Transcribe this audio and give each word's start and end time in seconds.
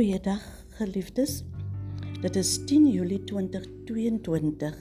Goeiedag 0.00 0.64
geliefdes. 0.78 1.42
Dit 2.22 2.36
is 2.36 2.64
10 2.64 2.86
Julie 2.88 3.18
2022 3.28 4.76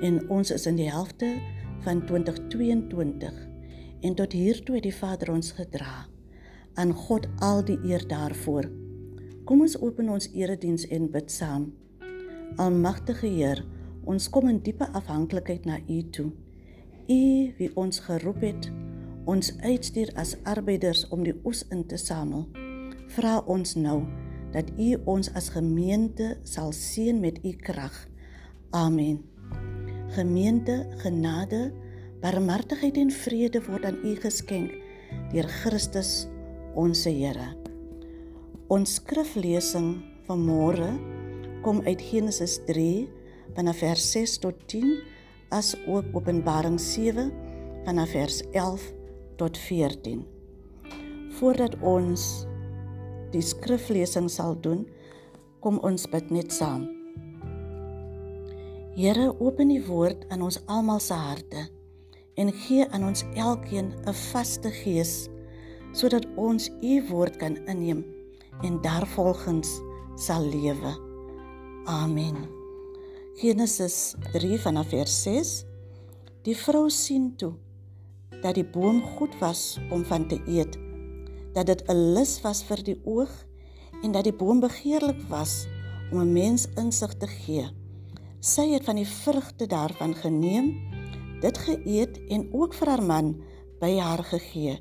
en 0.00 0.14
ons 0.32 0.50
is 0.50 0.62
in 0.66 0.78
die 0.78 0.86
helfte 0.88 1.34
van 1.84 1.98
2022 2.08 3.34
en 4.00 4.14
tot 4.16 4.32
hier 4.32 4.62
toe 4.64 4.78
het 4.78 4.86
die 4.86 4.94
Vader 4.94 5.34
ons 5.34 5.50
gedra. 5.52 6.06
Aan 6.80 6.94
God 6.96 7.26
al 7.44 7.60
die 7.60 7.76
eer 7.90 8.06
daarvoor. 8.08 8.70
Kom 9.44 9.60
ons 9.66 9.76
open 9.84 10.08
ons 10.14 10.30
erediens 10.32 10.86
en 10.96 11.10
bid 11.12 11.28
saam. 11.28 11.66
Almagtige 12.56 13.28
Heer, 13.28 13.60
ons 14.08 14.30
kom 14.32 14.48
in 14.48 14.62
diepe 14.64 14.88
afhanklikheid 14.96 15.68
na 15.68 15.76
U 15.76 15.98
toe. 16.08 16.30
U 17.04 17.20
wie 17.58 17.68
ons 17.76 18.00
geroep 18.06 18.40
het, 18.48 18.70
ons 19.28 19.52
uitstuur 19.60 20.14
as 20.16 20.38
arbeiders 20.48 21.04
om 21.12 21.28
die 21.28 21.36
oes 21.44 21.66
in 21.68 21.84
te 21.84 22.00
samel. 22.00 22.48
Vra 23.12 23.42
ons 23.44 23.76
nou 23.76 23.98
dat 24.52 24.70
U 24.78 24.94
ons 25.04 25.30
as 25.36 25.50
gemeente 25.54 26.36
sal 26.48 26.72
seën 26.72 27.20
met 27.20 27.38
U 27.44 27.52
krag. 27.52 27.94
Amen. 28.70 29.20
Gemeente, 30.16 30.86
genade, 31.02 31.72
barmhartigheid 32.22 32.96
en 32.96 33.10
vrede 33.12 33.60
word 33.68 33.84
aan 33.84 34.00
U 34.04 34.14
geskenk 34.20 34.72
deur 35.32 35.48
Christus 35.62 36.26
ons 36.78 37.04
Here. 37.08 37.52
Ons 38.68 38.98
skriflesing 38.98 39.94
van 40.28 40.42
môre 40.44 40.90
kom 41.64 41.80
uit 41.86 42.02
Genesis 42.10 42.58
3 42.68 43.08
vanaf 43.56 43.80
vers 43.82 44.10
6 44.12 44.36
tot 44.44 44.66
10 44.68 44.98
as 45.54 45.72
ook 45.86 46.12
Openbaring 46.16 46.76
7 46.80 47.30
vanaf 47.86 48.12
vers 48.12 48.42
11 48.52 48.92
tot 49.40 49.58
14. 49.58 50.24
Voordat 51.38 51.76
ons 51.80 52.47
die 53.32 53.42
skriflesing 53.42 54.28
sal 54.30 54.56
doen, 54.60 54.86
kom 55.60 55.78
ons 55.86 56.06
bid 56.10 56.30
net 56.30 56.52
saam. 56.54 56.86
Here, 58.98 59.28
open 59.38 59.70
die 59.70 59.82
woord 59.86 60.24
aan 60.32 60.42
ons 60.42 60.58
almal 60.66 61.00
se 61.02 61.14
harte 61.14 61.68
en 62.38 62.52
gee 62.64 62.86
aan 62.94 63.04
ons 63.10 63.24
elkeen 63.34 63.92
'n 64.06 64.14
vaste 64.14 64.70
gees 64.70 65.28
sodat 65.92 66.26
ons 66.36 66.70
u 66.82 67.02
woord 67.08 67.36
kan 67.36 67.56
inneem 67.66 68.04
en 68.62 68.80
daarvolgens 68.82 69.80
sal 70.16 70.44
lewe. 70.44 70.92
Amen. 71.86 72.48
Genesis 73.34 74.14
3 74.32 74.58
vanaf 74.60 74.88
vers 74.88 75.22
6. 75.22 75.64
Die 76.42 76.56
vrou 76.56 76.90
sien 76.90 77.36
toe 77.36 77.54
dat 78.42 78.54
die 78.54 78.66
boom 78.66 79.02
goed 79.02 79.34
was 79.38 79.78
om 79.90 80.04
van 80.04 80.28
te 80.28 80.40
eet 80.46 80.78
dat 81.52 81.66
dit 81.66 81.82
'n 81.88 82.14
lus 82.14 82.40
was 82.40 82.62
vir 82.62 82.82
die 82.82 83.00
oog 83.04 83.46
en 84.02 84.12
dat 84.12 84.24
die 84.24 84.32
boom 84.32 84.60
begeerlik 84.60 85.22
was 85.28 85.66
om 86.12 86.20
'n 86.20 86.32
mens 86.32 86.66
insig 86.76 87.14
te 87.14 87.26
gee. 87.26 87.66
Sy 88.40 88.68
het 88.70 88.84
van 88.84 88.96
die 88.96 89.08
vrugte 89.08 89.66
daarvan 89.66 90.14
geneem, 90.14 90.76
dit 91.40 91.58
geëet 91.58 92.20
en 92.28 92.48
ook 92.52 92.74
vir 92.74 92.88
haar 92.88 93.02
man 93.02 93.36
by 93.80 93.98
haar 93.98 94.24
gegee 94.24 94.78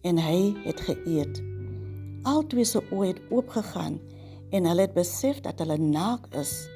en 0.00 0.18
hy 0.18 0.54
het 0.64 0.80
geëet. 0.80 1.42
Albei 2.22 2.64
se 2.64 2.82
oë 2.90 3.06
het 3.06 3.20
oopgegaan 3.30 4.00
en 4.50 4.64
hulle 4.64 4.80
het 4.80 4.94
besef 4.94 5.40
dat 5.40 5.58
hulle 5.58 5.78
naak 5.78 6.34
is. 6.34 6.68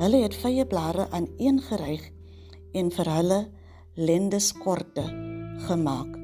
Hulle 0.00 0.22
het 0.22 0.34
vye 0.34 0.66
blare 0.66 1.08
aan 1.10 1.28
een 1.38 1.60
geryg 1.60 2.10
en 2.72 2.90
vir 2.90 3.14
hulle 3.16 3.40
lendeskorte 3.94 5.04
gemaak. 5.68 6.21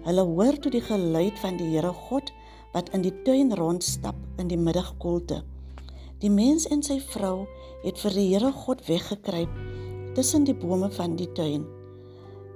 Hulle 0.00 0.22
hoor 0.24 0.56
toe 0.56 0.70
die 0.72 0.80
geluid 0.80 1.36
van 1.42 1.58
die 1.60 1.68
Here 1.74 1.92
God 1.92 2.30
wat 2.72 2.88
in 2.96 3.02
die 3.04 3.12
tuin 3.26 3.52
rondstap 3.58 4.16
in 4.40 4.48
die 4.48 4.58
middagkoelte. 4.60 5.42
Die 6.22 6.30
mens 6.32 6.64
en 6.72 6.80
sy 6.84 6.96
vrou 7.12 7.44
het 7.82 8.00
vir 8.00 8.16
die 8.16 8.28
Here 8.30 8.52
God 8.62 8.80
weggekruip 8.88 9.52
tussen 10.16 10.46
die 10.48 10.56
bome 10.56 10.88
van 10.96 11.18
die 11.20 11.28
tuin. 11.36 11.66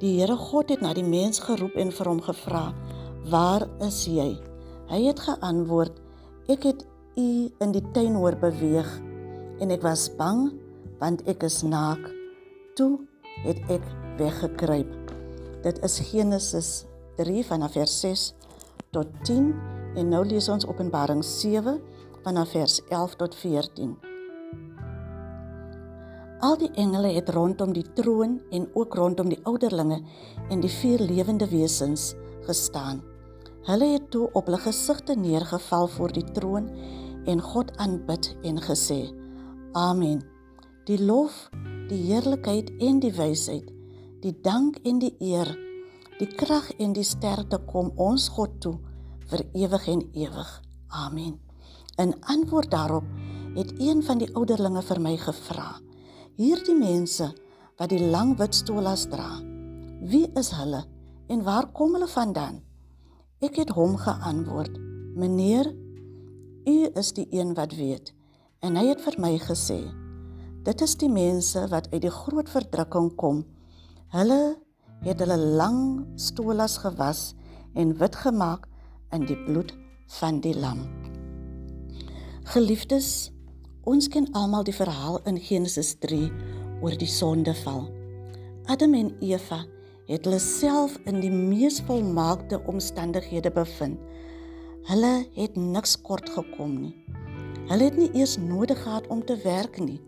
Die 0.00 0.14
Here 0.18 0.38
God 0.40 0.72
het 0.72 0.80
na 0.84 0.94
die 0.96 1.04
mens 1.04 1.42
geroep 1.44 1.76
en 1.80 1.92
vir 1.92 2.10
hom 2.10 2.22
gevra: 2.24 2.64
"Waar 3.28 3.68
is 3.84 4.06
jy?" 4.08 4.38
Hy 4.88 5.00
het 5.04 5.20
geantwoord: 5.20 6.00
"Ek 6.48 6.64
het 6.64 6.86
u 7.16 7.52
in 7.60 7.72
die 7.72 7.84
tuin 7.92 8.14
hoor 8.14 8.36
beweeg 8.36 8.88
en 9.60 9.70
ek 9.70 9.82
was 9.82 10.08
bang 10.16 10.52
want 10.98 11.22
ek 11.28 11.42
is 11.42 11.62
naak. 11.62 12.00
Toe 12.74 12.98
het 13.44 13.60
ek 13.68 13.84
weggekruip." 14.16 15.12
Dit 15.62 15.84
is 15.84 16.00
Genesis 16.00 16.84
3 17.16 17.44
vanaf 17.46 17.72
vers 17.72 18.00
6 18.00 18.24
tot 18.90 19.06
10 19.22 19.54
en 19.94 20.08
nou 20.08 20.24
lees 20.26 20.48
ons 20.48 20.66
Openbaring 20.66 21.22
7 21.24 21.78
vanaf 22.24 22.50
vers 22.56 22.80
11 22.88 23.16
tot 23.20 23.34
14. 23.34 23.94
Al 26.44 26.58
die 26.60 26.70
engele 26.80 27.14
het 27.14 27.30
rondom 27.32 27.72
die 27.72 27.86
troon 27.96 28.40
en 28.50 28.66
ook 28.74 28.94
rondom 28.94 29.30
die 29.32 29.40
ouderlinge 29.48 30.00
en 30.50 30.60
die 30.60 30.70
vier 30.70 31.00
lewende 31.00 31.48
wesens 31.48 32.12
gestaan. 32.44 33.02
Hulle 33.64 33.94
het 33.94 34.10
toe 34.10 34.26
op 34.32 34.50
hulle 34.50 34.60
gesigte 34.60 35.14
neergeval 35.16 35.88
voor 35.88 36.12
die 36.12 36.26
troon 36.36 36.68
en 37.24 37.40
God 37.40 37.72
aanbid 37.80 38.34
en 38.42 38.60
gesê: 38.60 39.08
Amen. 39.72 40.20
Die 40.84 41.00
lof, 41.00 41.48
die 41.88 42.02
heerlikheid 42.10 42.72
en 42.78 43.00
die 43.00 43.12
wysheid, 43.16 43.70
die 44.20 44.34
dank 44.44 44.76
en 44.84 44.98
die 45.00 45.14
eer 45.18 45.48
Die 46.14 46.30
krag 46.30 46.68
en 46.78 46.92
die 46.94 47.02
sterkte 47.06 47.58
kom 47.66 47.88
ons 47.98 48.28
God 48.36 48.60
toe 48.62 48.76
vir 49.32 49.40
ewig 49.58 49.86
en 49.90 50.02
ewig. 50.14 50.50
Amen. 50.94 51.40
In 51.98 52.14
antwoord 52.30 52.70
daarop 52.70 53.08
het 53.56 53.72
een 53.82 54.02
van 54.06 54.20
die 54.22 54.28
ouderlinge 54.34 54.82
vir 54.82 55.00
my 55.02 55.16
gevra: 55.18 55.80
"Hierdie 56.38 56.78
mense 56.78 57.32
wat 57.78 57.90
die 57.90 57.98
lang 57.98 58.36
wit 58.38 58.54
stolas 58.54 59.08
dra, 59.10 59.42
wie 60.06 60.30
is 60.38 60.52
hulle 60.54 60.84
en 61.26 61.42
waar 61.42 61.66
kom 61.72 61.98
hulle 61.98 62.08
vandaan?" 62.08 62.62
Ek 63.42 63.56
het 63.56 63.74
hom 63.74 63.96
geantwoord: 63.96 64.78
"Meneer, 65.18 65.74
u 66.64 66.90
is 66.94 67.12
die 67.12 67.26
een 67.30 67.54
wat 67.54 67.74
weet." 67.74 68.14
En 68.62 68.76
hy 68.76 68.86
het 68.86 69.00
vir 69.00 69.18
my 69.18 69.38
gesê: 69.38 69.82
"Dit 70.62 70.80
is 70.80 70.94
die 70.94 71.10
mense 71.10 71.68
wat 71.68 71.90
uit 71.90 72.02
die 72.02 72.10
groot 72.22 72.48
verdrukking 72.48 73.14
kom. 73.14 73.44
Hulle 74.08 74.63
het 75.04 75.20
hulle 75.20 75.36
lang 75.36 76.06
stolas 76.16 76.78
gewas 76.80 77.34
en 77.74 77.92
wit 78.00 78.16
gemaak 78.16 78.68
in 79.12 79.26
die 79.28 79.36
bloed 79.44 79.74
van 80.20 80.40
die 80.40 80.54
lam. 80.56 80.84
Geliefdes, 82.54 83.30
ons 83.84 84.08
ken 84.08 84.30
almal 84.32 84.64
die 84.64 84.76
verhaal 84.76 85.20
in 85.28 85.40
Genesis 85.40 85.94
3 86.00 86.30
oor 86.80 86.96
die 87.00 87.10
sondeval. 87.10 87.86
Adam 88.72 88.94
en 88.96 89.12
Eva 89.20 89.62
het 90.08 90.24
hulle 90.24 90.40
self 90.40 90.96
in 91.08 91.20
die 91.20 91.32
mees 91.32 91.80
volmaakte 91.84 92.60
omstandighede 92.68 93.52
bevind. 93.52 94.00
Hulle 94.88 95.12
het 95.36 95.56
niks 95.56 95.96
kort 96.04 96.28
gekom 96.32 96.74
nie. 96.80 96.94
Hulle 97.70 97.88
het 97.88 97.96
nie 97.96 98.10
eers 98.12 98.36
nodig 98.36 98.82
gehad 98.82 99.06
om 99.08 99.24
te 99.24 99.36
werk 99.44 99.78
nie. 99.80 100.00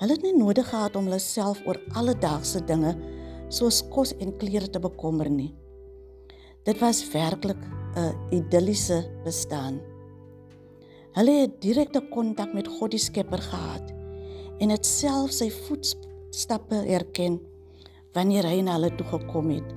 Hulle 0.00 0.16
het 0.16 0.24
nie 0.26 0.36
nodig 0.36 0.68
gehad 0.68 0.96
om 0.96 1.08
hulle 1.08 1.20
self 1.22 1.62
oor 1.64 1.80
alledaagse 1.96 2.60
dinge 2.68 2.92
soos 3.48 3.82
kos 3.90 4.14
en 4.20 4.36
klere 4.38 4.70
te 4.70 4.80
bekommer 4.80 5.30
nie. 5.30 5.54
Dit 6.64 6.80
was 6.80 7.04
werklik 7.12 7.60
'n 7.96 8.14
idilliese 8.30 9.04
bestaan. 9.24 9.80
Hulle 11.14 11.30
het 11.30 11.60
direkte 11.62 12.00
kontak 12.10 12.54
met 12.54 12.68
God 12.68 12.90
die 12.90 12.98
Skepper 12.98 13.38
gehad 13.38 13.92
en 14.58 14.70
het 14.70 14.86
self 14.86 15.30
sy 15.30 15.50
voetstappe 15.50 16.74
herken 16.74 17.40
wanneer 18.14 18.46
hy 18.46 18.60
na 18.62 18.72
hulle 18.78 18.94
toe 18.94 19.06
gekom 19.06 19.50
het. 19.50 19.68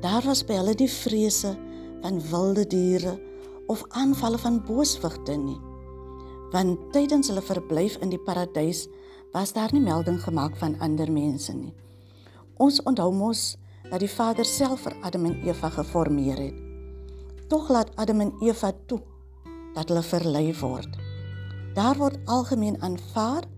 Daar 0.00 0.24
was 0.24 0.44
by 0.44 0.56
hulle 0.60 0.74
die 0.74 0.88
vrese 0.88 1.56
van 2.00 2.20
wilde 2.30 2.66
diere 2.66 3.18
of 3.66 3.84
aanvalle 3.88 4.38
van 4.38 4.62
booswigte 4.64 5.36
nie. 5.36 5.58
Want 6.52 6.92
tydens 6.92 7.28
hulle 7.28 7.42
verblyf 7.42 7.98
in 8.00 8.10
die 8.10 8.22
paradys 8.24 8.88
was 9.32 9.52
daar 9.52 9.72
nie 9.72 9.84
melding 9.84 10.18
gemaak 10.22 10.56
van 10.56 10.78
ander 10.80 11.12
mense 11.12 11.52
nie. 11.54 11.74
Ons 12.60 12.82
onthou 12.84 13.08
mos 13.16 13.54
dat 13.88 14.02
die 14.02 14.10
Vader 14.12 14.44
self 14.44 14.82
vir 14.84 14.96
Adam 15.08 15.30
en 15.30 15.38
Eva 15.48 15.70
geformeer 15.72 16.42
het. 16.42 16.58
Tog 17.48 17.70
laat 17.72 17.94
Adam 17.96 18.20
en 18.20 18.34
Eva 18.44 18.74
toe 18.86 19.00
dat 19.72 19.88
hulle 19.88 20.02
verlei 20.04 20.50
word. 20.60 20.98
Daar 21.74 21.96
word 21.96 22.20
algemeen 22.28 22.76
aanvaar 22.84 23.48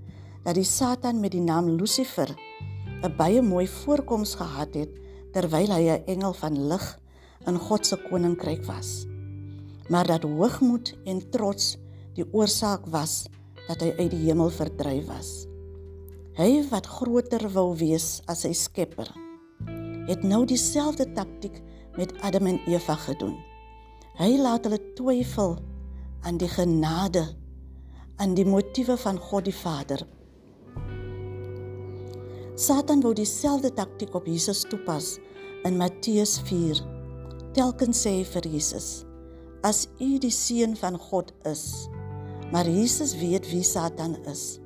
dat 0.44 0.54
die 0.54 0.66
Satan 0.68 1.18
met 1.20 1.34
die 1.34 1.42
naam 1.42 1.74
Lucifer 1.80 2.30
'n 3.02 3.16
baie 3.18 3.42
mooi 3.42 3.66
voorkoms 3.66 4.34
gehad 4.38 4.74
het 4.74 4.90
terwyl 5.32 5.74
hy 5.74 5.82
'n 5.90 6.06
engel 6.06 6.32
van 6.32 6.66
lig 6.68 6.98
in 7.46 7.58
God 7.58 7.86
se 7.86 7.96
koninkryk 7.96 8.64
was. 8.64 9.06
Maar 9.88 10.06
dat 10.06 10.22
hoogmoed 10.22 10.94
en 11.04 11.30
trots 11.30 11.76
die 12.14 12.26
oorsaak 12.32 12.86
was 12.86 13.26
dat 13.66 13.80
hy 13.80 13.94
uit 13.98 14.10
die 14.10 14.24
hemel 14.30 14.50
verdryf 14.50 15.06
was. 15.06 15.51
Hy 16.32 16.62
wat 16.70 16.86
groter 16.88 17.42
wou 17.52 17.74
wees 17.76 18.22
as 18.24 18.46
sy 18.46 18.54
Skepper, 18.56 19.10
het 20.08 20.22
nou 20.24 20.46
dieselfde 20.48 21.04
taktik 21.12 21.58
met 21.98 22.14
Adam 22.24 22.48
en 22.48 22.60
Eva 22.72 22.94
gedoen. 23.02 23.34
Hy 24.16 24.30
laat 24.40 24.64
hulle 24.64 24.78
twyfel 24.96 25.58
aan 26.24 26.38
die 26.40 26.48
genade 26.48 27.26
aan 28.16 28.32
die 28.38 28.46
motiewe 28.48 28.96
van 29.02 29.20
God 29.20 29.44
die 29.50 29.56
Vader. 29.56 30.06
Satan 32.56 33.04
wou 33.04 33.12
dieselfde 33.12 33.74
taktik 33.76 34.16
op 34.16 34.24
Jesus 34.24 34.64
toepas 34.72 35.18
in 35.68 35.76
Matteus 35.76 36.38
4. 36.48 36.80
Telkens 37.52 38.06
sê 38.06 38.16
hy 38.22 38.24
vir 38.24 38.48
Jesus: 38.56 39.04
"As 39.60 39.84
U 40.00 40.16
die 40.16 40.32
seun 40.32 40.76
van 40.80 40.96
God 40.96 41.34
is." 41.44 41.90
Maar 42.52 42.68
Jesus 42.68 43.16
weet 43.20 43.44
wie 43.52 43.64
Satan 43.64 44.16
is. 44.24 44.61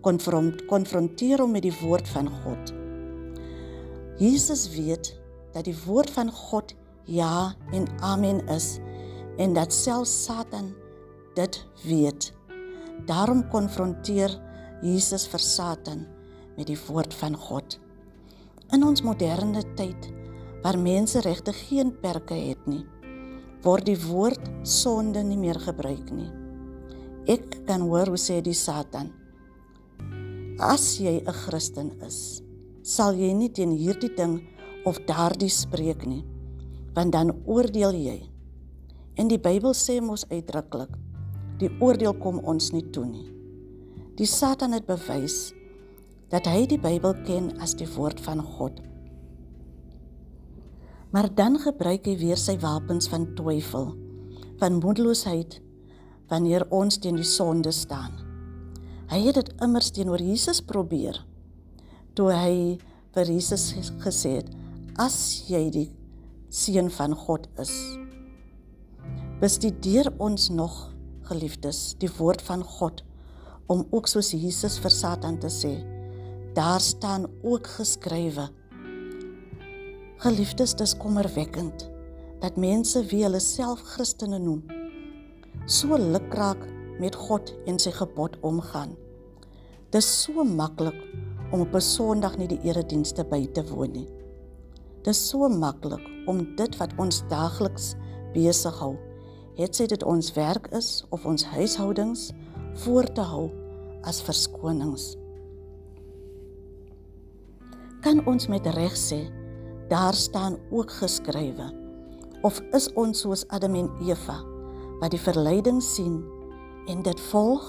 Konfront 0.00 0.64
konfronteer 0.70 1.42
hom 1.42 1.52
met 1.52 1.66
die 1.66 1.74
woord 1.82 2.08
van 2.08 2.28
God. 2.42 2.72
Jesus 4.20 4.68
weet 4.72 5.12
dat 5.52 5.66
die 5.68 5.76
woord 5.86 6.10
van 6.14 6.30
God 6.32 6.74
ja 7.04 7.54
en 7.72 7.88
amen 8.00 8.40
is 8.48 8.78
en 9.40 9.52
dat 9.56 9.72
selfs 9.72 10.24
Satan 10.24 10.72
dit 11.34 11.66
weet. 11.84 12.32
Daarom 13.06 13.46
konfronteer 13.48 14.32
Jesus 14.82 15.26
vir 15.28 15.42
Satan 15.44 16.06
met 16.56 16.68
die 16.68 16.78
woord 16.88 17.14
van 17.14 17.36
God. 17.36 17.78
In 18.72 18.84
ons 18.86 19.02
moderne 19.02 19.62
tyd 19.76 20.10
waar 20.62 20.78
mense 20.78 21.20
regtig 21.24 21.56
geen 21.68 21.92
perke 22.00 22.36
het 22.36 22.66
nie, 22.68 22.84
word 23.64 23.88
die 23.88 23.98
woord 24.00 24.50
sonde 24.64 25.22
nie 25.24 25.38
meer 25.40 25.60
gebruik 25.60 26.12
nie. 26.12 26.28
Ek 27.28 27.62
kan 27.68 27.84
hoor 27.88 28.12
hoe 28.12 28.20
sê 28.20 28.40
die 28.44 28.56
Satan: 28.56 29.10
As 30.60 31.00
jy 31.00 31.24
'n 31.24 31.32
Christen 31.32 31.88
is, 32.04 32.42
sal 32.84 33.16
jy 33.16 33.32
nie 33.32 33.48
teen 33.48 33.72
hierdie 33.72 34.12
ding 34.12 34.44
of 34.84 35.00
daardie 35.08 35.48
spreek 35.48 36.04
nie, 36.04 36.20
want 36.92 37.16
dan 37.16 37.32
oordeel 37.48 37.96
jy. 37.96 38.28
En 39.16 39.28
die 39.28 39.40
Bybel 39.40 39.72
sê 39.72 40.02
mos 40.04 40.28
uitdruklik: 40.28 40.92
Die 41.64 41.72
oordeel 41.80 42.12
kom 42.12 42.44
ons 42.44 42.72
nie 42.72 42.84
toe 42.92 43.06
nie. 43.06 43.32
Die 44.20 44.26
Satan 44.28 44.76
het 44.76 44.84
bewys 44.84 45.54
dat 46.28 46.44
hy 46.44 46.66
die 46.66 46.78
Bybel 46.78 47.16
ken 47.24 47.56
as 47.58 47.72
die 47.72 47.88
woord 47.96 48.20
van 48.20 48.42
God. 48.44 48.82
Maar 51.10 51.34
dan 51.34 51.56
gebruik 51.58 52.04
hy 52.04 52.18
weer 52.20 52.36
sy 52.36 52.58
wapens 52.60 53.08
van 53.08 53.34
twyfel, 53.34 53.96
van 54.60 54.76
moedeloosheid 54.76 55.62
wanneer 56.28 56.68
ons 56.68 56.98
teen 56.98 57.16
die 57.16 57.24
sonde 57.24 57.72
staan. 57.72 58.29
Hy 59.10 59.20
het 59.26 59.40
dit 59.40 59.52
immers 59.62 59.90
teenoor 59.90 60.22
Jesus 60.22 60.60
probeer. 60.62 61.18
Toe 62.14 62.30
hy 62.32 62.78
vir 63.14 63.32
Jesus 63.32 63.72
gesê 64.04 64.36
het: 64.38 64.50
"As 64.98 65.44
jy 65.48 65.70
die 65.70 65.90
seun 66.48 66.90
van 66.90 67.14
God 67.14 67.48
is." 67.58 67.74
Bestudeer 69.40 70.12
ons 70.18 70.50
nog, 70.50 70.92
geliefdes, 71.22 71.96
die 71.98 72.10
woord 72.18 72.42
van 72.42 72.62
God 72.62 73.04
om 73.66 73.86
ook 73.90 74.06
soos 74.06 74.32
Jesus 74.32 74.78
vir 74.78 74.90
Satan 74.90 75.38
te 75.38 75.46
sê: 75.46 75.78
daar 76.54 76.80
staan 76.80 77.26
ook 77.42 77.66
geskrywe. 77.66 78.48
Geliefdes, 80.16 80.74
dis 80.74 80.96
kommerwekkend 80.96 81.90
dat 82.40 82.56
mense 82.56 83.04
wie 83.06 83.22
hulle 83.22 83.40
self 83.40 83.82
Christene 83.92 84.38
noem, 84.40 84.62
so 85.66 85.96
lukraak 85.98 86.62
met 87.00 87.16
God 87.16 87.52
en 87.66 87.78
sy 87.80 87.92
gebod 87.96 88.36
omgaan. 88.46 88.94
Dis 89.90 90.08
so 90.22 90.44
maklik 90.44 90.96
om 91.50 91.64
op 91.64 91.74
'n 91.74 91.80
Sondag 91.80 92.36
nie 92.38 92.48
die 92.48 92.60
eredienste 92.62 93.24
by 93.24 93.46
te 93.46 93.64
woon 93.66 93.92
nie. 93.92 94.08
Dis 95.02 95.28
so 95.28 95.48
maklik 95.48 96.04
om 96.26 96.56
dit 96.56 96.76
wat 96.76 96.92
ons 96.98 97.22
daagliks 97.28 97.94
besig 98.34 98.78
hou, 98.78 98.96
het 99.56 99.76
sy 99.76 99.86
dit 99.86 100.02
ons 100.02 100.32
werk 100.32 100.68
is 100.72 101.04
of 101.10 101.26
ons 101.26 101.44
huishoudings 101.44 102.32
voor 102.84 103.12
te 103.12 103.20
hou 103.20 103.50
as 104.02 104.22
verskonings 104.22 105.16
kan 108.00 108.22
ons 108.26 108.48
met 108.48 108.64
reg 108.74 108.96
sê 108.96 109.26
daar 109.90 110.16
staan 110.16 110.56
ook 110.70 110.92
geskrywe 111.00 111.68
of 112.42 112.60
is 112.76 112.88
ons 112.96 113.20
soos 113.20 113.44
Adam 113.52 113.74
en 113.76 113.90
Eva 114.06 114.38
wat 115.00 115.12
die 115.12 115.20
verleiding 115.20 115.82
sien 115.84 116.20
en 116.86 117.02
dit 117.02 117.20
volg. 117.30 117.66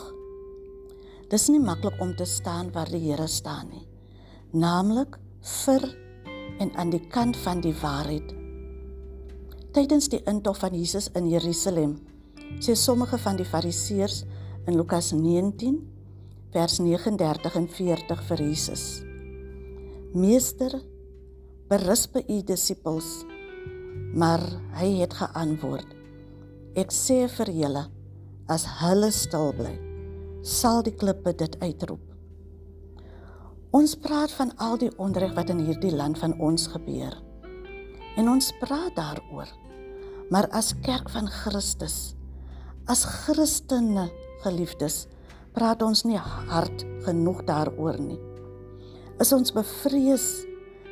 Dis 1.31 1.47
nie 1.49 1.59
maklik 1.59 1.99
om 2.01 2.15
te 2.15 2.25
staan 2.25 2.71
waar 2.71 2.89
die 2.91 3.01
Here 3.03 3.27
staan 3.27 3.69
nie. 3.71 3.87
Naamlik 4.51 5.17
vir 5.63 5.87
en 6.59 6.73
aan 6.75 6.91
die 6.91 7.03
kant 7.07 7.37
van 7.37 7.61
die 7.63 7.75
waarheid. 7.81 8.35
Tydens 9.71 10.09
die 10.11 10.21
intog 10.27 10.59
van 10.59 10.75
Jesus 10.75 11.09
in 11.15 11.29
Jerusalem 11.31 11.95
sê 12.59 12.75
sommige 12.75 13.17
van 13.23 13.39
die 13.39 13.47
fariseërs 13.47 14.23
in 14.67 14.75
Lukas 14.75 15.13
19 15.15 15.79
vers 16.51 16.79
39 16.83 17.55
en 17.55 17.67
40 17.71 18.23
vir 18.27 18.43
Jesus. 18.43 18.83
Meester, 20.11 20.75
berisp 21.71 22.17
u 22.19 22.41
disippels. 22.43 23.23
Maar 24.11 24.43
hy 24.75 24.89
het 24.99 25.15
geantwoord: 25.15 25.87
Ek 26.75 26.91
sê 26.91 27.23
vir 27.31 27.51
julle, 27.55 27.85
as 28.47 28.65
hulle 28.81 29.11
stil 29.11 29.51
bly, 29.57 29.73
sal 30.41 30.81
die 30.85 30.95
klippe 30.95 31.33
dit 31.37 31.57
uitroep. 31.61 32.07
Ons 33.75 33.95
praat 33.95 34.31
van 34.35 34.51
al 34.57 34.79
die 34.81 34.91
onreg 34.99 35.35
wat 35.37 35.51
in 35.53 35.61
hierdie 35.63 35.93
land 35.95 36.19
van 36.19 36.33
ons 36.39 36.67
gebeur. 36.73 37.13
En 38.19 38.27
ons 38.27 38.51
praat 38.59 38.95
daaroor. 38.97 39.47
Maar 40.31 40.49
as 40.55 40.73
kerk 40.83 41.11
van 41.11 41.29
Christus, 41.31 42.15
as 42.87 43.05
Christene 43.05 44.09
geliefdes, 44.43 45.05
praat 45.55 45.83
ons 45.83 46.03
nie 46.07 46.19
hard 46.19 46.83
genoeg 47.05 47.45
daaroor 47.47 47.99
nie 47.99 48.19
is 49.21 49.31
ons 49.35 49.53
bevrees 49.53 50.27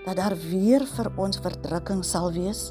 dat 0.06 0.20
daar 0.20 0.36
weer 0.38 0.86
vir 0.86 1.10
ons 1.22 1.42
verdrukking 1.42 2.04
sal 2.06 2.30
wees. 2.34 2.70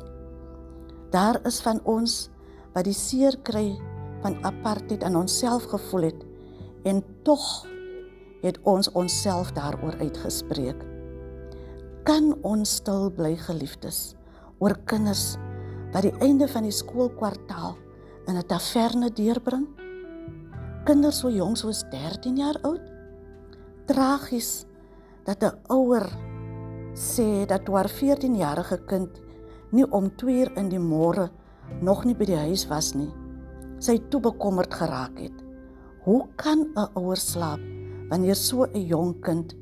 Daar 1.12 1.40
is 1.48 1.60
van 1.64 1.80
ons 1.88 2.28
wat 2.74 2.86
die 2.86 2.96
seer 2.96 3.36
kry 3.46 3.72
van 4.22 4.44
apartheid 4.44 5.02
aan 5.04 5.16
onsself 5.16 5.64
gevoel 5.70 6.02
het 6.02 6.24
en 6.82 7.02
tog 7.22 7.66
het 8.42 8.58
ons 8.62 8.92
onsself 8.92 9.52
daaroor 9.52 9.96
uitgespreek. 9.98 10.84
Kan 12.02 12.36
ons 12.46 12.78
stil 12.80 13.10
bly 13.10 13.34
geliefdes 13.36 14.14
oor 14.58 14.76
kinders 14.84 15.36
wat 15.92 16.06
die 16.06 16.14
einde 16.24 16.48
van 16.48 16.66
die 16.66 16.74
skoolkwartaal 16.74 17.76
in 18.26 18.36
'n 18.36 18.46
taverne 18.46 19.10
deurbring? 19.12 19.66
Kinders 20.84 21.18
so 21.18 21.30
jonk 21.30 21.56
soos 21.56 21.84
13 21.90 22.36
jaar 22.36 22.58
oud? 22.62 22.80
Tragies 23.86 24.64
dat 25.24 25.42
'n 25.42 25.58
ouer 25.68 26.06
sê 26.94 27.46
dat 27.46 27.68
haar 27.68 27.88
14-jarige 27.88 28.78
kind 28.86 29.20
nie 29.70 29.90
om 29.90 30.16
2 30.16 30.40
uur 30.40 30.56
in 30.56 30.68
die 30.68 30.80
môre 30.80 31.30
nog 31.80 32.04
nie 32.04 32.14
by 32.14 32.24
die 32.24 32.36
huis 32.36 32.66
was 32.66 32.94
nie. 32.94 33.10
Sy 33.78 33.98
toe 34.10 34.20
bekommerd 34.20 34.74
geraak 34.74 35.18
het. 35.18 35.44
Hoe 36.04 36.26
kan 36.36 36.66
'n 36.74 36.88
ouer 36.94 37.16
slaap 37.16 37.60
wanneer 38.08 38.36
so 38.36 38.64
'n 38.64 38.86
jong 38.86 39.20
kind 39.20 39.54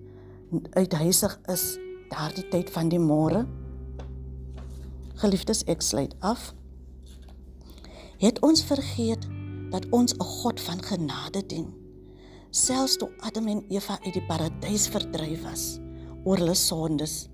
uithuisig 0.70 1.40
is 1.48 1.78
daardie 2.08 2.48
tyd 2.48 2.70
van 2.70 2.88
die 2.88 2.98
môre? 2.98 3.46
Geliefdes, 5.14 5.64
ek 5.64 5.82
sluit 5.82 6.14
af. 6.20 6.54
Het 8.18 8.40
ons 8.42 8.64
vergeet 8.64 9.26
dat 9.70 9.86
ons 9.90 10.14
'n 10.14 10.22
God 10.22 10.60
van 10.60 10.82
genade 10.82 11.46
dien? 11.46 11.86
selfs 12.56 12.96
toe 12.96 13.10
Adam 13.20 13.48
en 13.52 13.64
Eva 13.68 13.98
uit 14.04 14.14
die 14.16 14.24
paradys 14.24 14.86
verdryf 14.88 15.42
was 15.44 15.64
oor 16.24 16.40
hulle 16.40 16.56
sondes, 16.58 17.26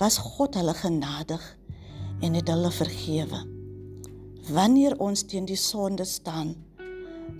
was 0.00 0.16
God 0.22 0.54
hulle 0.56 0.74
genadig 0.78 1.42
en 2.24 2.38
het 2.38 2.48
hulle 2.48 2.70
vergewe. 2.72 3.40
Wanneer 4.44 4.92
ons 5.00 5.22
teen 5.24 5.46
die 5.48 5.56
sonde 5.56 6.04
staan, 6.04 6.50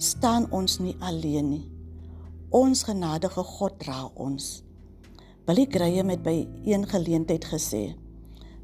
staan 0.00 0.46
ons 0.56 0.78
nie 0.80 0.94
alleen 1.04 1.49
nie. 1.50 1.64
Ons 2.49 2.87
genadige 2.88 3.42
God 3.44 3.75
dra 3.82 4.06
ons. 4.14 4.62
Billy 5.44 5.66
Graham 5.68 6.08
het 6.08 6.23
by 6.25 6.46
een 6.64 6.87
geleentheid 6.88 7.44
gesê, 7.44 7.94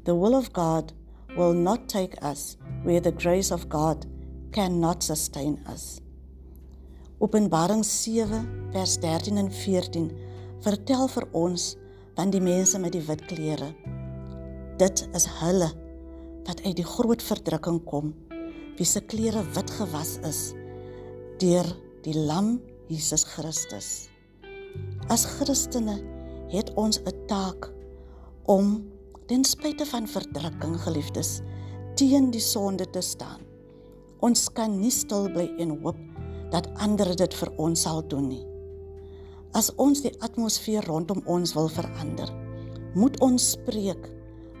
"The 0.05 0.15
will 0.17 0.33
of 0.33 0.49
God 0.53 0.93
will 1.37 1.53
not 1.53 1.87
take 1.87 2.17
us 2.25 2.57
where 2.83 3.01
the 3.01 3.13
grace 3.15 3.53
of 3.53 3.69
God 3.69 4.07
cannot 4.51 5.03
sustain 5.03 5.59
us." 5.69 5.99
Openbaring 7.19 7.85
7 7.85 8.71
vers 8.71 8.97
13 8.97 9.37
en 9.37 9.51
14 9.51 10.11
vertel 10.61 11.07
vir 11.07 11.27
ons 11.31 11.77
van 12.15 12.29
die 12.29 12.41
mense 12.41 12.79
met 12.79 12.91
die 12.91 13.05
wit 13.05 13.25
klere. 13.25 13.75
Dit 14.77 15.07
is 15.13 15.25
hulle 15.25 15.71
wat 16.45 16.63
uit 16.65 16.75
die 16.75 16.85
groot 16.85 17.21
verdrukking 17.21 17.83
kom, 17.83 18.13
wie 18.77 18.87
se 18.87 19.01
klere 19.01 19.43
wit 19.55 19.71
gewas 19.77 20.17
is 20.27 20.41
deur 21.41 21.67
die 22.05 22.15
lam 22.15 22.59
Jesus 22.91 23.23
Christus. 23.23 24.09
As 25.09 25.25
Christene 25.37 25.97
het 26.51 26.73
ons 26.75 26.99
'n 26.99 27.27
taak 27.27 27.71
om 28.45 28.83
ten 29.27 29.43
spyte 29.43 29.85
van 29.85 30.07
verdrukking 30.07 30.77
geliefdes 30.83 31.41
teen 31.95 32.31
die 32.31 32.43
sonde 32.43 32.89
te 32.89 33.01
staan. 33.01 33.41
Ons 34.19 34.49
kan 34.53 34.79
nie 34.79 34.91
stil 34.91 35.29
bly 35.31 35.47
en 35.57 35.79
hoop 35.81 35.97
dat 36.51 36.67
ander 36.75 37.15
dit 37.15 37.33
vir 37.33 37.51
ons 37.57 37.81
sal 37.81 38.03
doen 38.07 38.27
nie. 38.27 38.45
As 39.53 39.71
ons 39.75 40.01
die 40.01 40.13
atmosfeer 40.19 40.85
rondom 40.85 41.21
ons 41.25 41.53
wil 41.53 41.69
verander, 41.69 42.29
moet 42.95 43.19
ons 43.19 43.51
spreek 43.51 44.11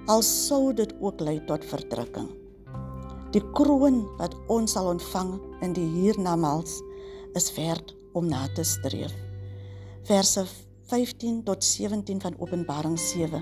al 0.07 0.21
sou 0.21 0.73
dit 0.73 0.93
ook 0.99 1.19
lei 1.19 1.39
tot 1.45 1.65
verdrukking. 1.65 2.40
Die 3.31 3.43
kroon 3.55 4.01
wat 4.19 4.33
ons 4.51 4.73
sal 4.75 4.89
ontvang 4.91 5.37
in 5.63 5.75
die 5.75 5.87
hiernamaals 5.87 6.81
is 7.39 7.47
werd 7.55 7.93
om 8.11 8.27
na 8.27 8.43
te 8.55 8.65
streef. 8.67 9.13
Verse 10.03 10.43
15 10.91 11.43
tot 11.47 11.63
17 11.63 12.19
van 12.19 12.35
Openbaring 12.43 12.99
7 12.99 13.39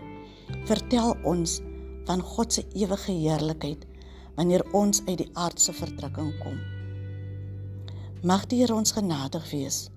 vertel 0.69 1.15
ons 1.25 1.57
van 2.05 2.21
God 2.21 2.53
se 2.53 2.65
ewige 2.77 3.17
heerlikheid 3.17 3.85
wanneer 4.37 4.61
ons 4.77 5.01
uit 5.07 5.17
die 5.23 5.29
aardse 5.33 5.73
verdrukking 5.73 6.31
kom. 6.43 6.61
Mag 8.21 8.45
die 8.51 8.61
Here 8.61 8.77
ons 8.77 8.93
genadig 8.93 9.45
wees 9.51 9.87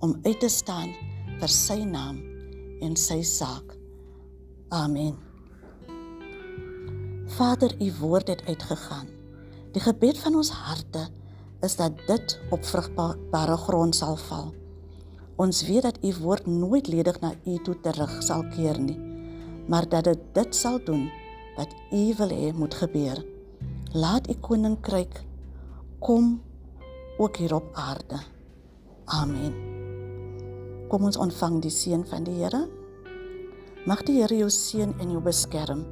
om 0.00 0.16
uit 0.24 0.40
te 0.40 0.48
staan 0.48 0.94
vir 1.40 1.52
sy 1.52 1.82
naam 1.84 2.22
en 2.80 2.96
sy 2.96 3.20
saak. 3.26 3.76
Amen. 4.72 5.18
Vader, 7.36 7.74
u 7.80 7.92
woord 8.00 8.32
het 8.32 8.46
uitgegaan. 8.48 9.21
Die 9.72 9.80
gebed 9.80 10.18
van 10.20 10.34
ons 10.36 10.50
harte 10.52 11.06
is 11.64 11.78
dat 11.78 11.96
dit 12.06 12.34
op 12.52 12.64
vrugbare 12.64 13.56
grond 13.56 13.96
sal 13.96 14.18
val. 14.28 14.50
Ons 15.40 15.62
weet 15.64 15.86
dat 15.86 15.98
u 16.04 16.12
woord 16.20 16.46
nooit 16.46 16.88
ledig 16.92 17.20
na 17.20 17.32
u 17.48 17.56
toe 17.64 17.78
terug 17.80 18.18
sal 18.22 18.44
keer 18.52 18.76
nie, 18.80 18.98
maar 19.66 19.88
dat 19.88 20.04
dit 20.04 20.20
dit 20.36 20.54
sal 20.54 20.76
doen 20.84 21.08
wat 21.56 21.72
u 21.92 22.02
wil 22.18 22.28
hê 22.28 22.52
moet 22.52 22.74
gebeur. 22.74 23.24
Laat 23.92 24.28
u 24.28 24.34
koninkryk 24.40 25.24
kom 25.98 26.42
ook 27.18 27.36
hier 27.36 27.54
op 27.54 27.72
aarde. 27.72 28.20
Amen. 29.04 29.56
Kom 30.88 31.04
ons 31.08 31.16
ontvang 31.16 31.62
die 31.64 31.72
seën 31.72 32.04
van 32.06 32.24
die 32.28 32.36
Here. 32.42 32.66
Mag 33.86 34.04
die 34.04 34.20
Here 34.20 34.36
jou 34.36 34.50
seën 34.50 34.92
en 35.00 35.10
jou 35.10 35.22
beskerm. 35.22 35.86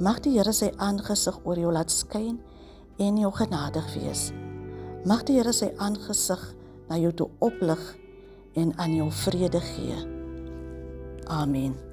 Mag 0.00 0.20
die 0.20 0.36
Here 0.36 0.52
sy 0.52 0.68
aangesig 0.76 1.40
oor 1.44 1.56
jou 1.56 1.72
laat 1.72 1.90
skyn 1.90 2.40
en 3.00 3.18
jou 3.18 3.32
genadig 3.32 3.86
wees. 3.96 4.28
Mag 5.08 5.24
die 5.24 5.38
Here 5.40 5.52
sy 5.56 5.70
aangesig 5.80 6.42
na 6.90 6.98
jou 7.00 7.12
toe 7.16 7.28
oplig 7.40 7.80
en 8.60 8.74
aan 8.76 8.94
jou 8.98 9.08
vrede 9.24 9.60
gee. 9.64 9.96
Amen. 11.30 11.89